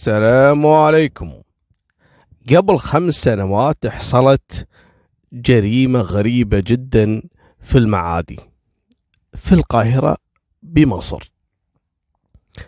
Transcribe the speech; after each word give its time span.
السلام 0.00 0.66
عليكم. 0.66 1.32
قبل 2.50 2.78
خمس 2.78 3.14
سنوات 3.14 3.86
حصلت 3.86 4.68
جريمة 5.32 6.00
غريبة 6.00 6.62
جدا 6.66 7.22
في 7.60 7.78
المعادي 7.78 8.38
في 9.34 9.52
القاهرة 9.52 10.16
بمصر. 10.62 11.32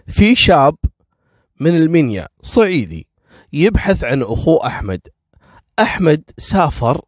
في 0.09 0.35
شاب 0.35 0.77
من 1.61 1.77
المنيا 1.77 2.29
صعيدي 2.43 3.07
يبحث 3.53 4.05
عن 4.05 4.23
أخوه 4.23 4.67
أحمد. 4.67 5.01
أحمد 5.79 6.23
سافر 6.39 7.01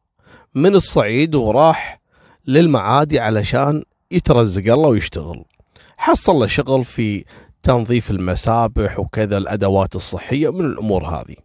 من 0.55 0.75
الصعيد 0.75 1.35
وراح 1.35 2.01
للمعادي 2.47 3.21
علشان 3.21 3.85
يترزق 4.11 4.73
الله 4.73 4.89
ويشتغل. 4.89 5.45
حصل 5.97 6.33
له 6.33 6.47
شغل 6.47 6.85
في 6.85 7.25
تنظيف 7.65 8.11
المسابح 8.11 9.01
وكذا 9.01 9.39
الأدوات 9.39 9.97
الصحية 9.97 10.53
من 10.53 10.65
الأمور 10.65 11.07
هذه. 11.07 11.37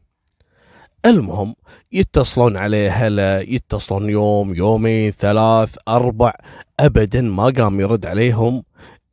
المهم 1.06 1.56
يتصلون 1.92 2.58
عليه 2.58 2.90
هلا 2.92 3.42
يتصلون 3.42 4.10
يوم 4.10 4.56
يومين 4.56 5.12
ثلاث 5.12 5.76
أربع 5.88 6.34
ابدا 6.80 7.22
ما 7.22 7.44
قام 7.44 7.80
يرد 7.80 8.06
عليهم 8.06 8.64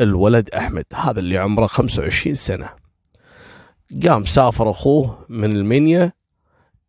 الولد 0.01 0.51
أحمد 0.51 0.85
هذا 0.95 1.19
اللي 1.21 1.39
عمره 1.39 1.67
25 1.67 2.35
سنة. 2.35 2.69
قام 4.07 4.25
سافر 4.25 4.71
أخوه 4.71 5.19
من 5.29 5.51
المنيا 5.51 6.13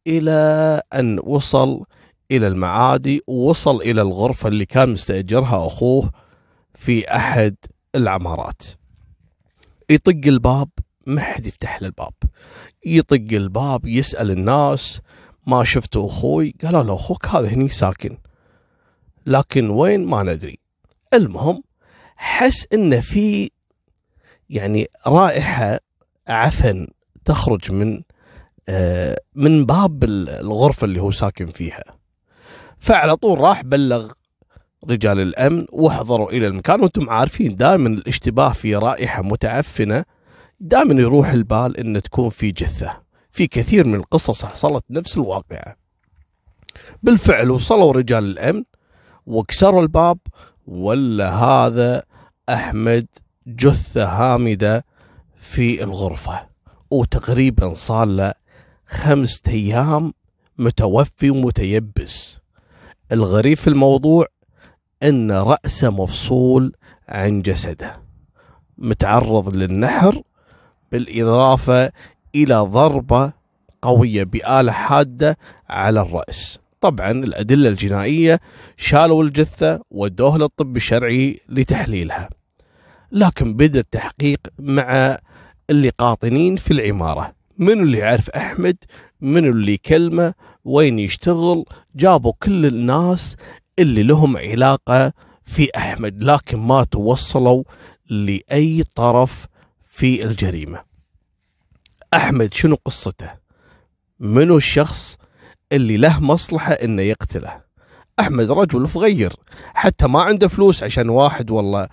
إلى 0.08 0.81
أن 0.94 1.20
وصل 1.23 1.84
إلى 2.31 2.47
المعادي 2.47 3.22
ووصل 3.27 3.81
إلى 3.81 4.02
الغرفة 4.02 4.49
اللي 4.49 4.66
كان 4.66 4.89
مستأجرها 4.89 5.67
أخوه 5.67 6.11
في 6.75 7.16
أحد 7.16 7.55
العمارات. 7.95 8.61
يطق 9.89 10.21
الباب 10.25 10.69
ما 11.05 11.21
حد 11.21 11.47
يفتح 11.47 11.81
له 11.81 11.87
الباب. 11.87 12.13
يطق 12.85 13.27
الباب 13.31 13.85
يسأل 13.85 14.31
الناس 14.31 15.01
ما 15.47 15.63
شفتوا 15.63 16.07
أخوي؟ 16.07 16.55
قالوا 16.63 16.83
له 16.83 16.95
أخوك 16.95 17.25
هذا 17.25 17.47
هني 17.47 17.69
ساكن. 17.69 18.17
لكن 19.25 19.69
وين؟ 19.69 20.05
ما 20.05 20.23
ندري. 20.23 20.59
المهم 21.13 21.63
حس 22.16 22.67
إن 22.73 23.02
في 23.02 23.52
يعني 24.49 24.88
رائحة 25.07 25.79
عفن 26.27 26.88
تخرج 27.25 27.72
من 27.72 28.01
آه 28.69 29.22
من 29.35 29.66
باب 29.66 30.03
الغرفة 30.03 30.85
اللي 30.85 31.01
هو 31.01 31.11
ساكن 31.11 31.47
فيها. 31.47 31.83
فعلى 32.79 33.16
طول 33.16 33.39
راح 33.39 33.61
بلغ 33.63 34.11
رجال 34.89 35.20
الأمن 35.20 35.66
واحضروا 35.72 36.31
إلى 36.31 36.47
المكان. 36.47 36.81
وأنتم 36.81 37.09
عارفين 37.09 37.56
دائما 37.56 37.89
الاشتباه 37.89 38.50
في 38.50 38.75
رائحة 38.75 39.22
متعفنة 39.22 40.06
دائما 40.59 41.02
يروح 41.02 41.30
البال 41.30 41.78
إن 41.78 42.02
تكون 42.02 42.30
في 42.30 42.52
جثة. 42.52 42.97
في 43.31 43.47
كثير 43.47 43.88
من 43.88 43.95
القصص 43.95 44.45
حصلت 44.45 44.84
نفس 44.89 45.17
الواقعة. 45.17 45.75
بالفعل 47.03 47.52
وصلوا 47.52 47.94
رجال 47.94 48.23
الأمن 48.23 48.64
وكسروا 49.25 49.81
الباب. 49.81 50.17
ولا 50.67 51.36
هذا 51.36 52.03
أحمد 52.50 53.08
جثة 53.47 54.06
هامدة 54.06 54.86
في 55.39 55.84
الغرفة. 55.84 56.47
وتقريبا 56.91 57.73
صار 57.73 58.06
له 58.06 58.34
خمسة 58.88 59.41
أيام 59.47 60.14
متوفي 60.58 61.30
ومتيبس. 61.30 62.39
الغريب 63.12 63.58
في 63.58 63.67
الموضوع 63.67 64.25
أن 65.03 65.31
رأسه 65.31 65.90
مفصول 65.92 66.73
عن 67.09 67.42
جسده 67.42 68.02
متعرض 68.78 69.56
للنحر 69.56 70.22
بالإضافة 70.92 71.92
إلى 72.36 72.56
ضربة 72.56 73.34
قوية 73.81 74.23
بآلة 74.23 74.72
حادة 74.72 75.38
على 75.70 76.02
الرأس. 76.02 76.59
طبعا 76.81 77.12
الأدلة 77.12 77.70
الجنائية 77.70 78.40
شالوا 78.78 79.23
الجثة 79.23 79.81
ودوه 79.92 80.38
للطب 80.38 80.75
الشرعي 80.75 81.40
لتحليلها. 81.50 82.30
لكن 83.12 83.53
بدأ 83.53 83.80
التحقيق 83.80 84.40
مع 84.59 85.18
اللي 85.69 85.90
قاطنين 85.90 86.56
في 86.56 86.72
العمارة. 86.72 87.34
من 87.57 87.81
اللي 87.81 87.97
يعرف 87.97 88.30
أحمد؟ 88.30 88.78
من 89.22 89.46
اللي 89.46 89.74
يكلمه 89.74 90.34
وين 90.66 91.00
يشتغل؟ 91.00 91.66
جابوا 91.96 92.34
كل 92.44 92.66
الناس 92.66 93.36
اللي 93.79 94.03
لهم 94.03 94.38
علاقة 94.38 95.13
في 95.43 95.69
أحمد 95.77 96.23
لكن 96.23 96.57
ما 96.57 96.83
توصلوا 96.83 97.63
لأي 98.09 98.83
طرف 98.95 99.47
في 99.85 100.23
الجريمة. 100.23 100.83
أحمد 102.13 102.53
شنو 102.53 102.77
قصته؟ 102.85 103.29
منو 104.19 104.57
الشخص 104.57 105.17
اللي 105.71 105.97
له 105.97 106.19
مصلحة 106.19 106.73
إنه 106.73 107.01
يقتله؟ 107.01 107.61
أحمد 108.19 108.51
رجل 108.51 108.88
فغير 108.88 109.33
حتى 109.73 110.07
ما 110.07 110.21
عنده 110.21 110.47
فلوس 110.47 110.83
عشان 110.83 111.09
واحد 111.09 111.51
والله 111.51 111.88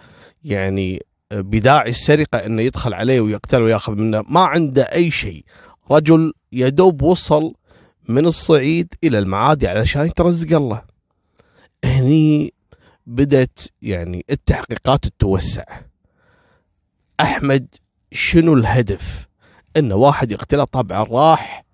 يعني 0.44 1.02
بداعي 1.32 1.90
السرقة 1.90 2.38
إنه 2.38 2.62
يدخل 2.62 2.94
عليه 2.94 3.20
ويقتله 3.20 3.64
ويأخذ 3.64 3.94
منه 3.94 4.24
ما 4.28 4.40
عنده 4.40 4.82
أي 4.82 5.10
شيء. 5.10 5.44
رجل 5.90 6.32
يدوب 6.52 7.02
وصل 7.02 7.54
من 8.08 8.26
الصعيد 8.26 8.94
إلى 9.04 9.18
المعادي 9.18 9.68
علشان 9.68 10.06
يترزق 10.06 10.56
الله. 10.56 10.93
هني 11.84 12.52
بدت 13.06 13.72
يعني 13.82 14.24
التحقيقات 14.30 15.06
تتوسع. 15.06 15.64
أحمد 17.20 17.66
شنو 18.12 18.54
الهدف؟ 18.54 19.28
إن 19.76 19.92
واحد 19.92 20.32
يقتله 20.32 20.64
طبعا 20.64 21.04
راح 21.04 21.64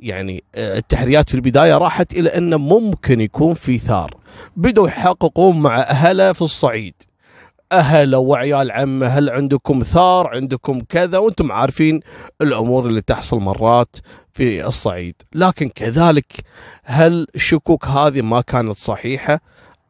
يعني 0.00 0.44
آه، 0.54 0.78
التحريات 0.78 1.28
في 1.28 1.34
البداية 1.34 1.78
راحت 1.78 2.12
إلى 2.12 2.28
إنه 2.28 2.56
ممكن 2.56 3.20
يكون 3.20 3.54
في 3.54 3.78
ثار. 3.78 4.16
بدوا 4.56 4.88
يحققون 4.88 5.60
مع 5.60 5.80
أهله 5.80 6.32
في 6.32 6.42
الصعيد. 6.42 6.94
اهله 7.72 8.18
وعيال 8.18 8.70
عمه 8.70 9.06
هل 9.06 9.30
عندكم 9.30 9.82
ثار؟ 9.82 10.26
عندكم 10.26 10.80
كذا؟ 10.80 11.18
وأنتم 11.18 11.52
عارفين 11.52 12.00
الأمور 12.40 12.86
اللي 12.86 13.00
تحصل 13.00 13.38
مرات 13.38 13.96
في 14.32 14.66
الصعيد. 14.66 15.14
لكن 15.34 15.68
كذلك 15.68 16.32
هل 16.84 17.26
الشكوك 17.34 17.86
هذه 17.86 18.22
ما 18.22 18.40
كانت 18.40 18.78
صحيحة؟ 18.78 19.40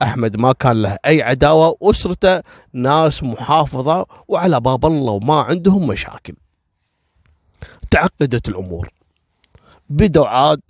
أحمد 0.03 0.37
ما 0.37 0.53
كان 0.53 0.83
له 0.83 0.97
أي 1.07 1.23
عداوة 1.23 1.77
أسرته 1.83 2.43
ناس 2.73 3.23
محافظة 3.23 4.07
وعلى 4.29 4.61
باب 4.61 4.87
الله 4.87 5.13
وما 5.13 5.41
عندهم 5.41 5.87
مشاكل. 5.87 6.35
تعقدت 7.91 8.49
الأمور. 8.49 8.89
بدوا 9.91 10.27
عاد 10.27 10.61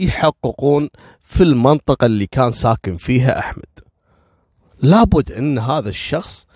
يحققون 0.00 0.90
في 1.20 1.42
المنطقة 1.42 2.06
اللي 2.06 2.26
كان 2.26 2.52
ساكن 2.52 2.96
فيها 2.96 3.38
أحمد. 3.38 3.64
لابد 4.82 5.32
إن 5.32 5.58
هذا 5.58 5.88
الشخص 5.88 6.46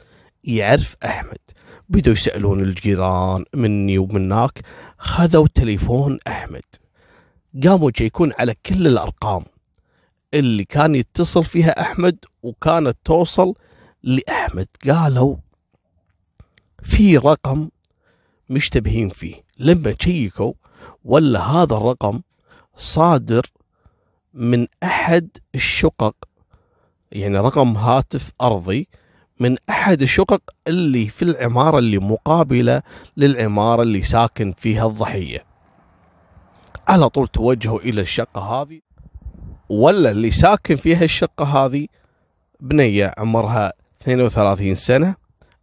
يعرف 0.45 0.97
أحمد. 1.05 1.39
بدوا 1.89 2.13
يسألون 2.13 2.61
الجيران 2.61 3.45
مني 3.55 3.99
ومناك 3.99 4.61
خذوا 4.99 5.47
تليفون 5.55 6.19
أحمد. 6.27 6.63
قاموا 7.65 7.91
يشيكون 7.95 8.33
على 8.39 8.55
كل 8.67 8.87
الأرقام. 8.87 9.45
اللي 10.35 10.65
كان 10.65 10.95
يتصل 10.95 11.45
فيها 11.45 11.81
أحمد 11.81 12.17
وكانت 12.43 12.97
توصل 13.05 13.55
لأحمد. 14.03 14.67
قالوا 14.87 15.37
في 16.83 17.17
رقم 17.17 17.69
مشتبهين 18.51 19.09
فيه. 19.09 19.45
لما 19.59 19.93
تشيكوا 19.93 20.53
ولا 21.05 21.41
هذا 21.41 21.77
الرقم 21.77 22.21
صادر 22.77 23.47
من 24.35 24.67
أحد 24.83 25.29
الشقق. 25.55 26.15
يعني 27.13 27.39
رقم 27.39 27.77
هاتف 27.77 28.33
أرضي 28.41 28.89
من 29.41 29.57
أحد 29.71 30.03
الشقق 30.03 30.41
اللي 30.67 31.09
في 31.09 31.23
العمارة 31.23 31.79
اللي 31.79 31.99
مقابلة 31.99 32.83
للعمارة 33.17 33.83
اللي 33.83 34.03
ساكن 34.03 34.53
فيها 34.53 34.87
الضحية. 34.87 35.45
على 36.89 37.09
طول 37.09 37.29
توجهوا 37.29 37.81
إلى 37.81 38.01
الشقة 38.01 38.41
هذه؟ 38.41 38.81
ولا 39.69 40.11
اللي 40.11 40.31
ساكن 40.31 40.77
فيها 40.77 41.05
الشقة 41.05 41.45
هذه؟ 41.45 41.87
بنية 42.61 43.15
عمرها 43.19 43.73
32 44.03 44.75
سنة 44.75 45.17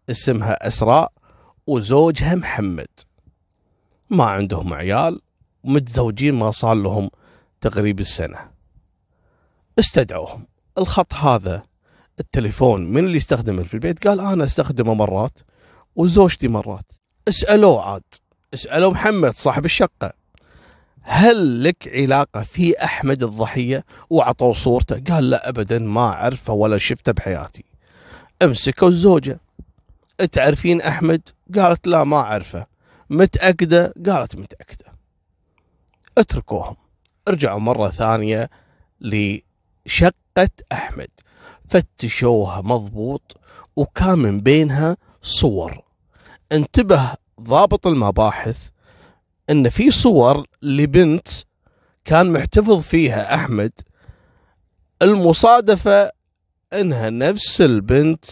اسمها 0.09 0.67
أسراء 0.67 1.11
وزوجها 1.67 2.35
محمد. 2.35 2.87
ما 4.09 4.23
عندهم 4.23 4.73
عيال 4.73 5.21
ومتزوجين 5.63 6.35
ما 6.35 6.51
صار 6.51 6.75
لهم 6.75 7.09
تقريب 7.61 7.99
السنة. 7.99 8.51
استدعوهم. 9.79 10.47
الخط 10.77 11.13
هذا 11.13 11.63
التليفون 12.21 12.85
من 12.85 13.05
اللي 13.05 13.17
يستخدمه 13.17 13.63
في 13.63 13.73
البيت؟ 13.73 14.07
قال 14.07 14.19
أنا 14.19 14.43
استخدمه 14.43 14.93
مرات 14.93 15.39
وزوجتي 15.95 16.47
مرات. 16.47 16.91
اسألوه 17.27 17.81
عاد 17.81 18.03
اسألوا 18.53 18.91
محمد 18.91 19.33
صاحب 19.35 19.65
الشقة. 19.65 20.13
هل 21.01 21.63
لك 21.63 21.91
علاقة 21.93 22.41
في 22.41 22.83
أحمد 22.83 23.23
الضحية 23.23 23.85
وعطوه 24.09 24.53
صورته؟ 24.53 25.13
قال 25.13 25.29
لا 25.29 25.49
أبدا 25.49 25.79
ما 25.79 26.01
أعرفه 26.01 26.53
ولا 26.53 26.77
شفته 26.77 27.11
بحياتي. 27.11 27.63
أمسكوا 28.41 28.87
الزوجة. 28.87 29.39
تعرفين 30.31 30.81
أحمد؟ 30.81 31.21
قالت 31.55 31.87
لا 31.87 32.03
ما 32.03 32.17
أعرفه. 32.17 32.65
متأكدة؟ 33.09 33.93
قالت 34.05 34.35
متأكدة. 34.35 34.85
اتركوهم. 36.17 36.75
ارجعوا 37.27 37.59
مرة 37.59 37.89
ثانية 37.89 38.49
لشقة 39.01 40.49
أحمد. 40.71 41.09
فتشوها 41.71 42.61
مضبوط 42.61 43.37
وكان 43.75 44.19
من 44.19 44.41
بينها 44.41 44.97
صور. 45.21 45.83
انتبه 46.51 47.13
ضابط 47.41 47.87
المباحث 47.87 48.57
إن 49.49 49.69
في 49.69 49.91
صور 49.91 50.45
لبنت 50.61 51.27
كان 52.05 52.31
محتفظ 52.31 52.81
فيها 52.81 53.35
أحمد. 53.35 53.71
المصادفة 55.01 56.11
إنها 56.73 57.09
نفس 57.09 57.61
البنت 57.61 58.25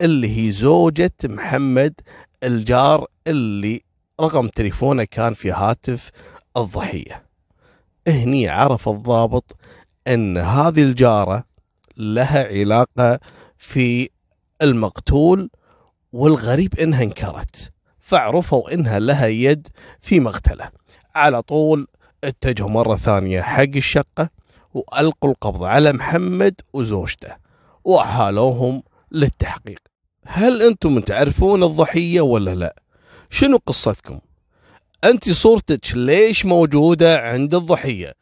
اللي 0.00 0.36
هي 0.38 0.52
زوجة 0.52 1.12
محمد 1.24 1.94
الجار 2.42 3.06
اللي 3.26 3.82
رقم 4.20 4.48
تليفونه 4.48 5.04
كان 5.04 5.34
في 5.34 5.52
هاتف 5.52 6.10
الضحية. 6.56 7.26
هني 8.08 8.48
عرف 8.48 8.88
الضابط 8.88 9.56
إن 10.08 10.38
هذه 10.38 10.82
الجارة 10.82 11.51
لها 12.02 12.46
علاقة 12.46 13.20
في 13.56 14.10
المقتول 14.62 15.50
والغريب 16.12 16.78
إنها 16.78 17.02
انكرت 17.02 17.72
فعرفوا 18.00 18.74
إنها 18.74 18.98
لها 18.98 19.26
يد 19.26 19.68
في 20.00 20.20
مقتله. 20.20 20.70
على 21.14 21.42
طول 21.42 21.86
اتجهوا 22.24 22.68
مرة 22.68 22.96
ثانية 22.96 23.42
حق 23.42 23.76
الشقة 23.76 24.30
وألقوا 24.74 25.30
القبض 25.30 25.62
على 25.64 25.92
محمد 25.92 26.54
وزوجته 26.72 27.36
وأحالوهم 27.84 28.82
للتحقيق. 29.12 29.78
هل 30.26 30.62
أنتم 30.62 31.00
تعرفون 31.00 31.62
الضحية 31.62 32.20
ولا 32.20 32.54
لا؟ 32.54 32.74
شنو 33.30 33.58
قصتكم؟ 33.66 34.20
أنت 35.04 35.30
صورتك 35.30 35.94
ليش 35.94 36.46
موجودة 36.46 37.20
عند 37.20 37.54
الضحية؟ 37.54 38.12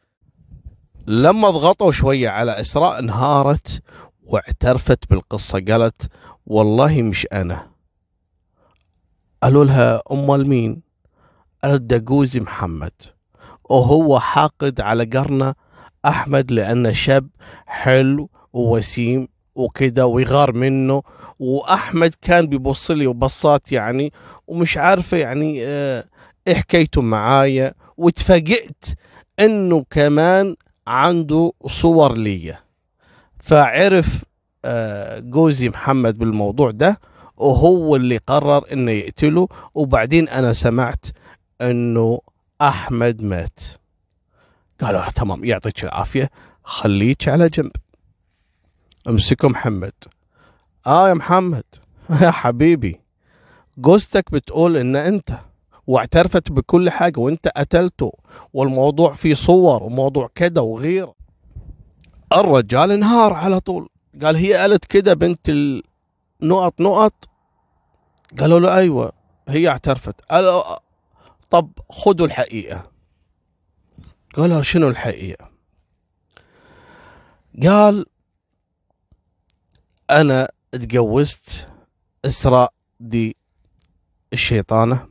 لما 1.11 1.49
ضغطوا 1.49 1.91
شوية 1.91 2.29
على 2.29 2.61
إسراء 2.61 2.99
انهارت 2.99 3.81
واعترفت 4.23 5.09
بالقصة 5.09 5.59
قالت 5.59 6.09
والله 6.45 7.01
مش 7.01 7.27
أنا. 7.33 7.67
قالوا 9.43 9.65
لها 9.65 10.01
أمال 10.11 10.47
مين 10.47 10.81
قالت 11.63 11.81
دقوزي 11.81 12.39
محمد. 12.39 12.91
وهو 13.69 14.19
حاقد 14.19 14.81
على 14.81 15.03
قرنه 15.05 15.53
أحمد 16.05 16.51
لأنه 16.51 16.91
شاب 16.91 17.29
حلو 17.65 18.29
ووسيم 18.53 19.27
وكذا 19.55 20.03
ويغار 20.03 20.51
منه. 20.51 21.03
وأحمد 21.39 22.15
كان 22.21 22.47
بيبص 22.47 22.91
لي 22.91 23.07
وبصات 23.07 23.71
يعني 23.71 24.13
ومش 24.47 24.77
عارفة 24.77 25.17
يعني 25.17 25.65
آه 25.65 26.05
إيه 26.47 26.53
حكايته 26.55 27.01
معايا؟ 27.01 27.73
وتفاجئت 27.97 28.85
إنه 29.39 29.85
كمان 29.89 30.55
عنده 30.87 31.51
صور 31.67 32.13
لي 32.17 32.57
فعرف 33.39 34.23
آه 34.65 35.19
جوزي 35.19 35.69
محمد 35.69 36.17
بالموضوع 36.17 36.71
ده 36.71 36.99
وهو 37.37 37.95
اللي 37.95 38.17
قرر 38.17 38.73
إنه 38.73 38.91
يقتله. 38.91 39.47
وبعدين 39.73 40.29
أنا 40.29 40.53
سمعت 40.53 41.05
إنه 41.61 42.19
أحمد 42.61 43.21
مات. 43.21 43.59
قالوا 44.81 45.09
تمام 45.09 45.43
يعطيك 45.43 45.83
العافية 45.83 46.29
خليك 46.63 47.29
على 47.29 47.49
جنب. 47.49 47.71
امسكوا 49.07 49.49
محمد. 49.49 49.93
آه 50.87 51.09
يا 51.09 51.13
محمد 51.13 51.63
يا 52.21 52.31
حبيبي 52.31 53.01
جوزتك 53.77 54.31
بتقول 54.31 54.77
إن 54.77 54.95
أنت 54.95 55.39
واعترفت 55.87 56.51
بكل 56.51 56.89
حاجة 56.89 57.19
وانت 57.19 57.47
قتلته 57.47 58.13
والموضوع 58.53 59.13
فيه 59.13 59.33
صور 59.33 59.83
وموضوع 59.83 60.29
كده 60.35 60.61
وغير. 60.61 61.07
الرجال 62.33 62.91
انهار 62.91 63.33
على 63.33 63.59
طول. 63.59 63.89
قال 64.21 64.35
هي 64.35 64.53
قالت 64.53 64.85
كده 64.85 65.13
بنت 65.13 65.49
النقط 65.49 66.81
نقط 66.81 67.29
قالوا 68.39 68.59
له 68.59 68.75
أيوه 68.75 69.11
هي 69.47 69.69
اعترفت. 69.69 70.21
قال 70.21 70.63
طب 71.49 71.71
خذوا 71.89 72.27
الحقيقة. 72.27 72.91
قالوا 74.35 74.61
شنو 74.61 74.87
الحقيقة؟ 74.87 75.51
قال 77.63 78.05
أنا 80.09 80.51
تجوزت 80.71 81.67
إسراء 82.25 82.73
دي 82.99 83.35
الشيطانة. 84.33 85.10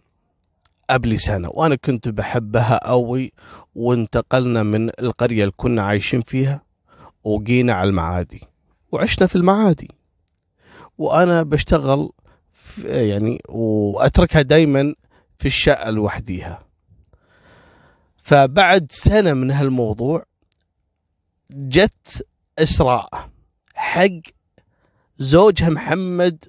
قبل 0.92 1.20
سنة 1.20 1.48
وأنا 1.48 1.74
كنت 1.74 2.08
بحبها 2.08 2.88
قوي 2.88 3.32
وانتقلنا 3.74 4.62
من 4.62 4.88
القرية 4.88 5.42
اللي 5.42 5.54
كنا 5.56 5.82
عايشين 5.82 6.22
فيها 6.22 6.62
وجينا 7.24 7.72
على 7.74 7.88
المعادي 7.88 8.40
وعشنا 8.92 9.26
في 9.26 9.36
المعادي. 9.36 9.88
وأنا 10.98 11.42
بشتغل 11.42 12.10
يعني 12.84 13.38
وأتركها 13.48 14.42
دايما 14.42 14.94
في 15.36 15.46
الشقة 15.46 15.90
لوحديها. 15.90 16.64
فبعد 18.16 18.86
سنة 18.90 19.32
من 19.34 19.50
هالموضوع 19.50 20.24
جت 21.50 22.26
إسراء. 22.58 23.30
حق 23.74 24.20
زوجها 25.18 25.68
محمد 25.68 26.44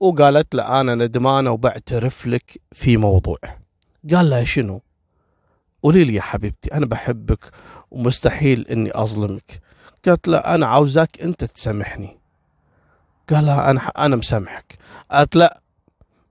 وقالت 0.00 0.54
له 0.54 0.80
أنا 0.80 0.94
ندمانة 0.94 1.50
وبعترف 1.50 2.26
لك 2.26 2.60
في 2.72 2.96
موضوع. 2.96 3.38
قال 4.10 4.30
لها 4.30 4.44
شنو؟ 4.44 4.82
قولي 5.82 6.04
لي 6.04 6.14
يا 6.14 6.22
حبيبتي 6.22 6.74
أنا 6.74 6.86
بحبك 6.86 7.50
ومستحيل 7.90 8.68
إني 8.68 8.90
أظلمك. 8.94 9.60
قالت 10.06 10.28
له 10.28 10.38
أنا 10.38 10.66
عاوزاك 10.66 11.20
أنت 11.22 11.44
تسامحني. 11.44 12.18
قال 13.30 13.46
لها 13.46 13.70
أنا 13.70 13.80
أنا 13.80 14.16
مسامحك. 14.16 14.78
قالت 15.10 15.36
لا 15.36 15.60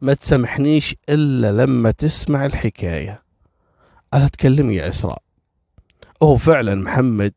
ما 0.01 0.13
تسامحنيش 0.13 0.95
إلا 1.09 1.51
لما 1.51 1.91
تسمع 1.91 2.45
الحكاية. 2.45 3.23
قالت 4.13 4.33
تكلمي 4.33 4.75
يا 4.75 4.89
إسراء. 4.89 5.21
هو 6.23 6.37
فعلا 6.37 6.75
محمد 6.75 7.33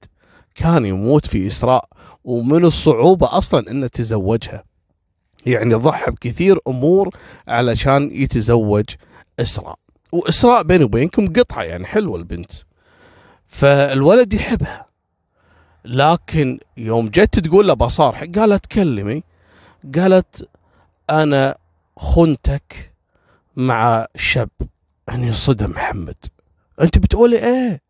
كان 0.55 0.87
يموت 0.87 1.27
في 1.27 1.47
إسراء 1.47 1.89
ومن 2.25 2.65
الصعوبة 2.65 3.39
أصلا 3.39 3.71
أنه 3.71 3.87
تزوجها. 3.87 4.65
يعني 5.47 5.75
ضحى 5.75 6.11
بكثير 6.11 6.59
أمور 6.69 7.17
علشان 7.49 8.11
يتزوج 8.13 8.85
إسراء. 9.41 9.79
وإسراء 10.15 10.63
بيني 10.63 10.85
وبينكم 10.85 11.33
قطعة 11.33 11.63
يعني 11.63 11.87
حلوة 11.87 12.17
البنت. 12.19 12.53
فالولد 13.47 14.33
يحبها. 14.35 14.87
لكن 15.85 16.59
يوم 16.77 17.09
جت 17.09 17.39
تقول 17.39 17.69
له 17.69 17.75
بصارح 17.75 18.25
قالت 18.25 18.67
كلمي 18.67 19.23
قالت 19.95 20.49
أنا 21.11 21.57
خنتك 21.97 22.93
مع 23.57 24.07
شاب. 24.17 24.49
يعني 25.09 25.33
صدم 25.33 25.71
محمد. 25.71 26.17
أنت 26.81 26.99
بتقولي 26.99 27.39
إيه؟ 27.39 27.83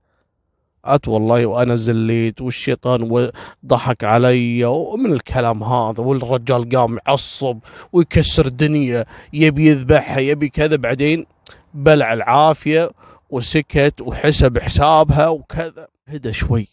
قالت 0.85 1.09
والله 1.09 1.47
وأنا 1.47 1.77
زليت 1.77 2.41
والشيطان 2.41 3.31
ضحك 3.67 4.05
علي 4.05 4.65
ومن 4.65 5.13
الكلام 5.13 5.63
هذا 5.63 6.01
والرجال 6.01 6.69
قام 6.69 6.99
يعصب 7.07 7.59
ويكسر 7.93 8.47
الدنيا 8.47 9.05
يبي 9.33 9.67
يذبحها 9.67 10.19
يبي 10.19 10.49
كذا. 10.49 10.77
بعدين 10.77 11.27
بلع 11.75 12.13
العافية 12.13 12.91
وسكت 13.31 14.01
وحسب 14.01 14.59
حسابها 14.59 15.29
وكذا. 15.29 15.89
هدى 16.09 16.33
شوي 16.33 16.69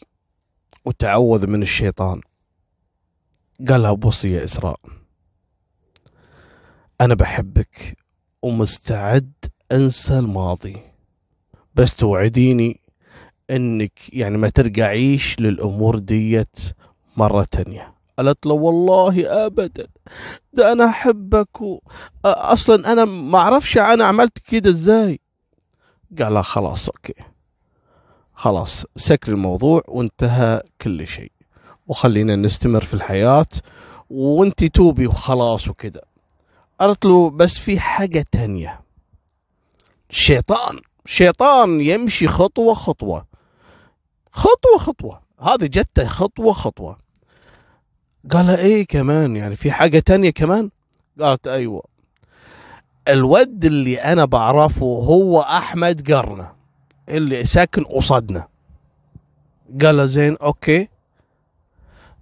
وتعوذ 0.86 1.48
من 1.48 1.62
الشيطان. 1.62 2.22
قال 3.70 3.82
لها 3.82 3.94
بصي 3.94 4.32
يا 4.32 4.44
إسراء 4.44 4.80
أنا 7.02 7.14
بحبك 7.14 7.98
ومستعد 8.42 9.32
أنسى 9.72 10.20
الماضي 10.20 10.78
بس 11.76 11.96
توعديني 11.96 12.80
إنك 13.50 14.14
يعني 14.14 14.38
ما 14.38 14.50
ترجعيش 14.50 15.40
للأمور 15.40 16.00
ديت 16.00 16.58
مرة 17.18 17.44
تانية. 17.44 17.94
قالت 18.22 18.46
له 18.46 18.54
والله 18.54 19.46
ابدا 19.46 19.88
ده 20.54 20.72
أنا 20.72 20.86
أحبك. 20.86 21.48
أصلا 22.26 22.92
أنا 22.92 23.06
ما 23.06 23.38
أعرفش 23.38 23.78
أنا 23.78 24.06
عملت 24.06 24.40
كده 24.40 24.70
إزاي. 24.70 25.20
قال 26.20 26.34
لها 26.34 26.42
خلاص 26.42 26.90
أوكي 26.90 27.14
خلاص 28.34 28.86
سكر 28.96 29.32
الموضوع 29.32 29.84
وانتهى 29.88 30.62
كل 30.82 31.08
شيء 31.08 31.32
وخلينا 31.88 32.36
نستمر 32.36 32.84
في 32.84 32.94
الحياة 32.94 33.46
وانت 34.10 34.64
توبي 34.64 35.08
وخلاص 35.08 35.68
وكده. 35.68 36.02
قالت 36.80 37.06
له 37.06 37.30
بس 37.30 37.58
في 37.58 37.80
حاجة 37.80 38.26
تانية. 38.32 38.82
شيطان 40.10 40.80
شيطان 41.06 41.82
يمشي 41.82 42.28
خطوة 42.28 42.74
خطوة 42.74 43.26
خطوة 44.32 44.78
خطوة 44.78 45.22
هذه 45.40 45.66
جته 45.66 46.08
خطوة 46.08 46.52
خطوة. 46.54 46.98
قال 48.30 48.50
إيه 48.50 48.86
كمان؟ 48.86 49.36
يعني 49.36 49.56
في 49.56 49.72
حاجة 49.72 50.00
تانية 50.00 50.30
كمان؟ 50.30 50.70
قالت 51.22 51.48
أيوه. 51.48 51.84
الود 53.08 53.66
اللي 53.66 53.98
أنا 54.00 54.26
بعرفه 54.26 54.86
هو 54.86 55.42
أحمد 55.42 56.12
قرنة 56.12 56.52
اللي 57.10 57.46
ساكن 57.46 57.84
قصدنا 57.84 58.48
قال 59.82 60.10
زين 60.10 60.38
أوكي. 60.38 60.88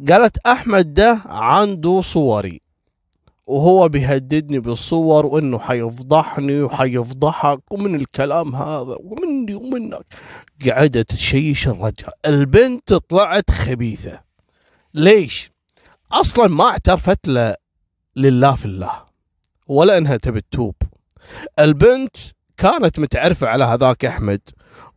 قالت 0.10 0.38
أحمد 0.48 0.94
ده 0.94 1.22
عنده 1.26 2.02
صوري 2.02 2.62
وهو 3.48 3.90
بيهددني 3.90 4.60
بالصور 4.60 5.26
وإنه 5.26 5.60
حيفضحني 5.60 6.62
وحيفضحك 6.62 7.72
ومن 7.72 7.96
الكلام 7.96 8.56
هذا 8.56 8.96
ومني 9.00 9.54
ومنك. 9.56 10.06
قعدت 10.70 11.12
تشيش 11.12 11.68
الرجال. 11.68 12.12
البنت 12.26 12.94
طلعت 12.94 13.52
خبيثة. 13.52 14.20
ليش؟ 14.94 15.52
أصلا 16.12 16.48
ما 16.48 16.64
اعترفت 16.64 17.28
له 17.28 17.56
لله 18.16 18.56
في 18.56 18.66
الله 18.66 18.92
ولا 19.68 19.98
إنها 19.98 20.18
تبي 20.18 20.42
تتوب. 20.42 20.76
البنت 21.60 22.18
كانت 22.58 23.00
متعرفة 23.00 23.48
على 23.48 23.64
هذاك 23.64 24.06
أحمد 24.06 24.42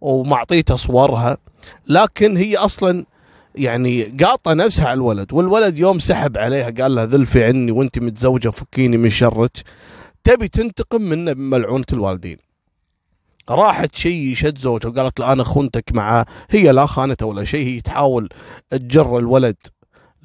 ومعطيته 0.00 0.76
صورها 0.76 1.38
لكن 1.86 2.36
هي 2.36 2.56
أصلا 2.56 3.04
يعني 3.54 4.04
قاطة 4.04 4.52
نفسها 4.54 4.86
على 4.86 4.94
الولد 4.94 5.32
والولد 5.32 5.78
يوم 5.78 5.98
سحب 5.98 6.38
عليها 6.38 6.70
قال 6.70 6.94
لها 6.94 7.06
ذلفي 7.06 7.44
عني 7.44 7.70
وأنت 7.70 7.98
متزوجة 7.98 8.48
فكيني 8.48 8.96
من 8.96 9.10
شرك. 9.10 9.50
تبي 10.24 10.48
تنتقم 10.48 11.02
منه 11.02 11.32
بملعونه 11.32 11.84
الوالدين. 11.92 12.36
راحت 13.50 13.94
شيشت 13.94 14.58
زوجها 14.58 14.88
وقالت 14.88 15.20
له 15.20 15.32
أنا 15.32 15.44
خنتك 15.44 15.92
معاه 15.92 16.26
هي 16.50 16.72
لا 16.72 16.86
خانته 16.86 17.26
ولا 17.26 17.44
شيء 17.44 17.66
هي 17.66 17.80
تحاول 17.80 18.28
تجر 18.70 19.18
الولد. 19.18 19.56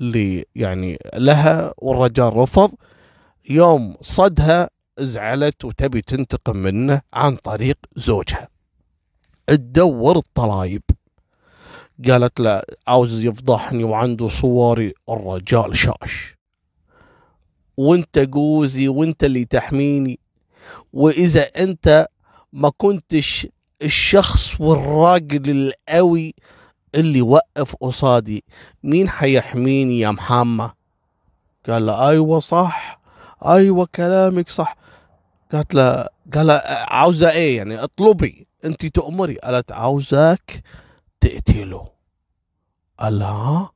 اللي 0.02 0.46
يعني 0.56 1.00
لها 1.14 1.74
والرجال 1.78 2.38
رفض. 2.38 2.72
يوم 3.50 3.96
صدها 4.02 4.70
زعلت 5.00 5.66
وتبي 5.66 6.02
تنتقم 6.02 6.58
منه 6.58 7.02
عن 7.14 7.36
طريق 7.36 7.78
زوجها. 7.96 8.48
تدور 9.48 10.18
الطلايب. 10.18 10.84
قالت 12.10 12.40
له 12.40 12.62
عاوز 12.88 13.24
يفضحني 13.24 13.84
وعنده 13.84 14.28
صوري 14.28 14.94
الرجال 15.10 15.78
شاش. 15.78 16.36
وانت 17.78 18.20
جوزي 18.20 18.88
وانت 18.88 19.24
اللي 19.24 19.46
تحميني. 19.46 20.20
وإذا 20.94 21.42
أنت 21.42 22.08
ما 22.54 22.72
كنتش 22.78 23.48
الشخص 23.82 24.62
والراجل 24.62 25.50
القوي 25.90 26.36
اللي 26.96 27.22
وقف 27.22 27.76
قصادي. 27.76 28.44
مين 28.84 29.10
حيحميني 29.10 30.00
يا 30.00 30.12
محمد؟ 30.12 30.72
قال 31.70 31.86
له 31.86 32.10
أيوه 32.10 32.40
صح 32.40 33.00
أيوه 33.46 33.88
كلامك 33.96 34.50
صح. 34.50 34.76
قالت 35.52 35.74
له 35.76 36.08
قال 36.34 36.52
عاوزة 36.88 37.32
إيه 37.32 37.58
يعني؟ 37.58 37.84
اطلبي 37.84 38.48
أنت 38.66 38.86
تؤمري 38.86 39.36
قالت 39.36 39.72
عاوزاك 39.72 40.64
تقتله 41.22 41.90
قال 43.00 43.24
ها؟ 43.24 43.72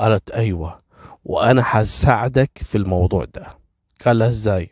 قالت 0.00 0.30
أيوه. 0.30 0.80
وأنا 1.24 1.62
حساعدك 1.62 2.50
في 2.62 2.78
الموضوع 2.78 3.24
ده. 3.24 3.58
قال 4.06 4.18
لها 4.18 4.28
إزاي؟ 4.28 4.70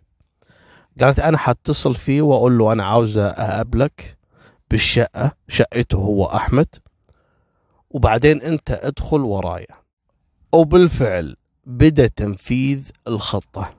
قالت 1.00 1.20
أنا 1.20 1.38
حتصل 1.38 1.94
فيه 1.94 2.22
وأقول 2.22 2.58
له 2.58 2.72
أنا 2.72 2.84
عاوزة 2.84 3.26
أقابلك 3.26 4.18
بالشقة 4.70 5.32
شقته 5.48 5.98
هو 5.98 6.24
أحمد. 6.26 6.66
وبعدين 7.98 8.42
انت 8.42 8.70
ادخل 8.70 9.20
ورايا. 9.20 9.76
وبالفعل 10.52 11.36
بدا 11.66 12.06
تنفيذ 12.06 12.90
الخطة. 13.08 13.74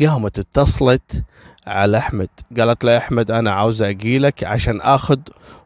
قامت 0.00 0.38
اتصلت 0.38 1.24
على 1.66 1.98
أحمد. 1.98 2.28
قالت 2.58 2.84
له 2.84 2.96
أحمد 2.96 3.30
أنا 3.30 3.52
عاوزه 3.52 3.88
اجيلك 3.88 4.44
عشان 4.44 4.80
آخذ 4.80 5.18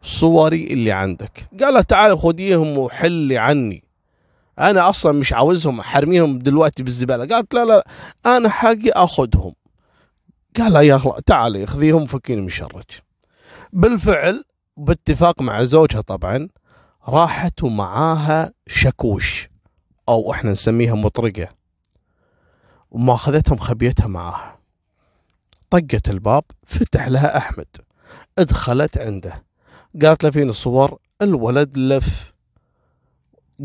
صوري 0.03 0.67
اللي 0.67 0.93
عندك. 0.93 1.49
قال 1.61 1.85
تعال 1.87 2.19
خذيهم 2.19 2.79
وحلي 2.79 3.39
عني. 3.39 3.85
أنا 4.59 4.89
أصلا 4.89 5.13
مش 5.13 5.33
عاوزهم 5.33 5.83
حرميهم 5.83 6.39
دلوقتي 6.39 6.83
بالزبالة. 6.83 7.27
قالت 7.27 7.55
لا 7.55 7.65
لا 7.65 7.87
أنا 8.27 8.49
حقي 8.49 8.91
آخذهم. 8.91 9.55
قال 10.59 10.75
يا 10.75 11.01
تعالي 11.27 11.67
خذيهم 11.67 12.07
فكيني 12.07 12.41
من 12.41 12.51
بالفعل 13.73 14.45
باتفاق 14.77 15.43
مع 15.43 15.65
زوجها 15.65 16.01
طبعا 16.01 16.49
راحت 17.09 17.63
ومعاها 17.63 18.53
شكوش 18.67 19.49
أو 20.09 20.33
إحنا 20.33 20.53
نسميها 20.53 20.95
مطرقة. 20.95 21.49
وما 22.91 23.15
اخذتها 23.15 23.55
مخبيتها 23.55 24.07
معاها. 24.07 24.59
طقت 25.71 26.11
الباب 26.11 26.45
فتح 26.67 27.09
لها 27.09 27.37
أحمد. 27.37 27.67
ادخلت 28.39 28.99
عنده. 28.99 29.45
قالت 30.03 30.25
له 30.25 30.31
فين 30.31 30.49
الصور؟ 30.49 30.99
الولد 31.23 31.79
لف. 31.79 32.33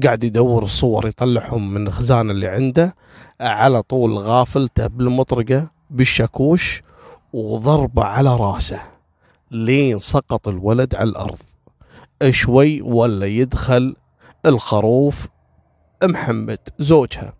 قاعد 0.03 0.23
يدور 0.23 0.63
الصور 0.63 1.07
يطلعهم 1.07 1.73
من 1.73 1.87
الخزانة 1.87 2.31
اللي 2.31 2.47
عنده. 2.47 2.95
على 3.39 3.81
طول 3.81 4.17
غافلته 4.17 4.87
بالمطرقة 4.87 5.71
بالشاكوش 5.89 6.81
وضربة 7.33 8.03
على 8.03 8.35
راسه. 8.35 8.81
لين 9.51 9.99
سقط 9.99 10.47
الولد 10.47 10.95
على 10.95 11.09
الأرض. 11.09 11.39
شوي 12.31 12.81
ولا 12.81 13.25
يدخل 13.25 13.95
الخروف 14.45 15.27
محمد 16.03 16.59
زوجها. 16.79 17.33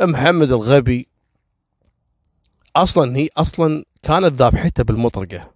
محمد 0.00 0.52
الغبي 0.52 1.08
أصلا 2.76 3.16
هي 3.16 3.28
أصلا 3.36 3.84
كانت 4.02 4.34
ذابحته 4.34 4.84
بالمطرقة 4.84 5.50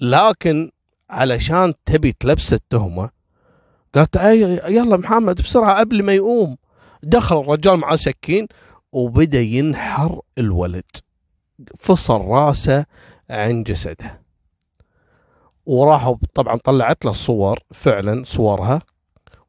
لكن 0.00 0.70
علشان 1.10 1.74
تبي 1.84 2.12
تلبس 2.12 2.52
التهمة 2.52 3.10
قالت 3.94 4.16
اي 4.16 4.40
يلا 4.74 4.96
محمد 4.96 5.36
بسرعة 5.40 5.78
قبل 5.80 6.02
ما 6.02 6.12
يقوم. 6.12 6.56
دخل 7.02 7.40
الرجال 7.40 7.76
مع 7.76 7.96
سكين 7.96 8.46
وبدأ 8.92 9.40
ينحر 9.40 10.20
الولد 10.38 10.90
فصل 11.78 12.20
راسه 12.20 12.86
عن 13.30 13.62
جسده. 13.62 14.22
وراحوا 15.70 16.16
طبعا 16.34 16.56
طلعت 16.56 17.04
له 17.04 17.10
الصور 17.10 17.58
فعلا 17.74 18.24
صورها 18.24 18.82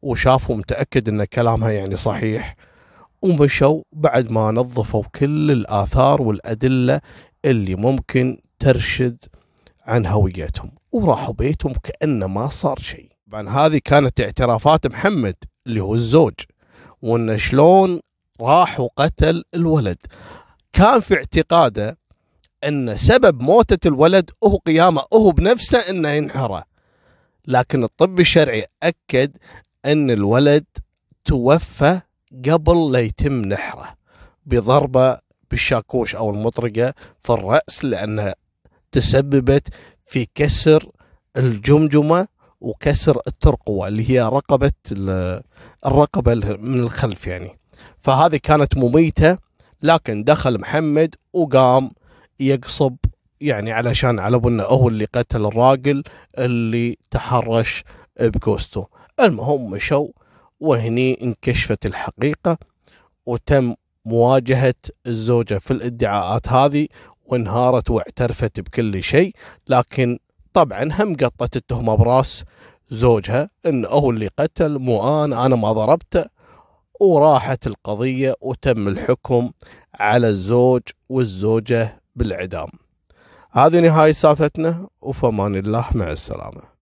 وشافوا 0.02 0.56
متأكد 0.56 1.10
إن 1.10 1.24
كلامها 1.24 1.72
يعني 1.72 1.96
صحيح 1.96 2.56
ومشوا 3.22 3.82
بعد 3.94 4.32
ما 4.32 4.52
نظفوا 4.52 5.04
كل 5.16 5.52
الآثار 5.52 6.22
والأدلة 6.22 7.02
اللي 7.46 7.76
ممكن 7.76 8.42
ترشد 8.60 9.18
عن 9.86 10.06
هويتهم 10.06 10.72
وراحوا 10.92 11.34
بيتهم 11.34 11.74
كأنه 11.74 12.28
ما 12.28 12.48
صار 12.48 12.80
شيء. 12.80 13.12
طبعا 13.28 13.50
هذه 13.50 13.82
كانت 13.86 14.22
اعترافات 14.22 14.88
محمد 14.88 15.36
اللي 15.68 15.80
هو 15.80 15.96
الزوج 15.96 16.34
وإنه 17.02 17.36
شلون 17.36 18.00
راح 18.42 18.80
وقتل 18.80 19.44
الولد. 19.54 19.98
كان 20.74 21.00
في 21.00 21.16
اعتقاده 21.16 21.98
إن 22.64 22.98
سبب 22.98 23.42
موتة 23.42 23.88
الولد 23.88 24.32
هو 24.44 24.58
قيامة 24.58 25.04
هو 25.14 25.32
بنفسه 25.32 25.80
إنه 25.80 26.10
ينحره 26.10 26.64
لكن 27.48 27.84
الطب 27.84 28.20
الشرعي 28.20 28.66
أكد 28.84 29.38
إن 29.86 30.12
الولد 30.12 30.66
توفى 31.26 32.02
قبل 32.50 32.92
لا 32.92 33.00
يتم 33.00 33.42
نحره 33.46 33.96
بضربة 34.46 35.18
بالشاكوش 35.52 36.16
أو 36.16 36.30
المطرقة 36.30 36.94
في 37.20 37.30
الرأس 37.30 37.86
لأنها 37.86 38.36
تسببت 38.92 39.68
في 40.06 40.28
كسر 40.36 40.90
الجمجمة 41.38 42.28
وكسر 42.62 43.22
الترقوة 43.28 43.88
اللي 43.88 44.10
هي 44.10 44.22
رقبة 44.22 44.72
الرقبة 45.86 46.34
من 46.58 46.80
الخلف 46.80 47.28
يعني. 47.28 47.60
فهذه 48.00 48.40
كانت 48.44 48.78
مميتة 48.78 49.38
لكن 49.82 50.24
دخل 50.24 50.60
محمد 50.60 51.16
وقام 51.34 51.92
يقصب 52.42 52.96
يعني 53.42 53.72
علشان 53.72 54.20
على 54.20 54.40
بنا 54.40 54.64
هو 54.64 54.88
اللي 54.88 55.06
قتل 55.06 55.46
الراجل 55.46 56.04
اللي 56.38 56.98
تحرش 57.12 57.84
بكوستو 58.20 58.86
المهم 59.20 59.72
مشوا 59.72 60.08
وهني 60.60 61.24
انكشفت 61.24 61.86
الحقيقة 61.86 62.58
وتم 63.26 63.76
مواجهة 64.06 64.74
الزوجة 65.08 65.58
في 65.58 65.72
الادعاءات 65.72 66.50
هذه 66.50 66.88
وانهارت 67.26 67.90
واعترفت 67.90 68.60
بكل 68.60 69.04
شيء 69.04 69.36
لكن 69.68 70.20
طبعا 70.54 70.84
هم 71.00 71.16
قطت 71.16 71.56
التهمة 71.56 71.96
براس 71.96 72.44
زوجها 72.92 73.50
انه 73.66 73.88
هو 73.88 74.10
اللي 74.12 74.30
قتل 74.40 74.80
مو 74.80 75.24
أنا 75.26 75.46
أنا 75.46 75.56
ما 75.56 75.72
ضربته. 75.72 76.26
وراحت 77.00 77.68
القضية 77.68 78.36
وتم 78.42 78.88
الحكم 78.88 79.52
على 79.94 80.30
الزوج 80.30 80.82
والزوجة 81.10 82.01
بالإعدام 82.22 82.70
هذه 83.52 83.80
نهاية 83.80 84.12
سالفتنا 84.12 84.88
وفمان 85.02 85.56
الله 85.56 85.86
مع 85.96 86.12
السلامة. 86.12 86.72